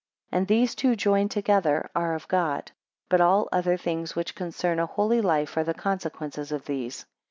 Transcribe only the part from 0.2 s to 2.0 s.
And these two joined together,